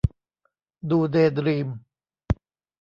[0.89, 1.69] ดู เดย์ ดรีม